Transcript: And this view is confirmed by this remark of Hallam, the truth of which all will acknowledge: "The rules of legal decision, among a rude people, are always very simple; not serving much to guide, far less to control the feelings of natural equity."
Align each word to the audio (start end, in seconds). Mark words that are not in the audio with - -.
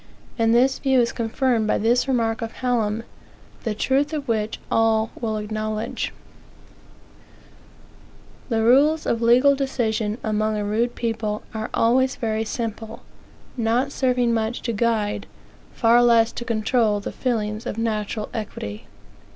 And 0.39 0.51
this 0.55 0.79
view 0.79 0.99
is 0.99 1.11
confirmed 1.11 1.67
by 1.67 1.77
this 1.77 2.07
remark 2.07 2.41
of 2.41 2.53
Hallam, 2.53 3.03
the 3.63 3.75
truth 3.75 4.13
of 4.13 4.27
which 4.27 4.59
all 4.71 5.11
will 5.21 5.37
acknowledge: 5.37 6.11
"The 8.49 8.63
rules 8.63 9.05
of 9.05 9.21
legal 9.21 9.53
decision, 9.53 10.17
among 10.23 10.57
a 10.57 10.65
rude 10.65 10.95
people, 10.95 11.43
are 11.53 11.69
always 11.75 12.15
very 12.15 12.45
simple; 12.45 13.03
not 13.55 13.91
serving 13.91 14.33
much 14.33 14.63
to 14.63 14.73
guide, 14.73 15.27
far 15.71 16.01
less 16.01 16.31
to 16.31 16.45
control 16.45 16.99
the 16.99 17.11
feelings 17.11 17.67
of 17.67 17.77
natural 17.77 18.27
equity." 18.33 18.87